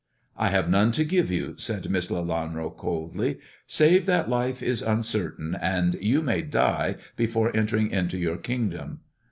"I 0.35 0.47
have 0.47 0.67
none 0.67 0.89
to 0.93 1.03
give 1.03 1.29
you," 1.29 1.53
said 1.59 1.87
Miss 1.91 2.07
Lelanro 2.09 2.75
coldly, 2.75 3.37
save 3.67 4.07
that 4.07 4.27
life 4.31 4.63
is 4.63 4.81
uncertain 4.81 5.53
and 5.61 5.93
you 6.01 6.23
may 6.23 6.41
die 6.41 6.95
before 7.15 7.55
entering 7.55 7.91
into 7.91 8.17
your 8.17 8.37
kingdom." 8.37 9.01